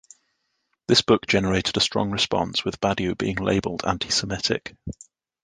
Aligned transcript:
This 0.87 1.03
book 1.03 1.27
generated 1.27 1.77
a 1.77 1.79
strong 1.79 2.09
response 2.09 2.65
with 2.65 2.79
Badiou 2.79 3.15
being 3.15 3.35
labelled 3.35 3.83
Anti-Semitic. 3.85 4.75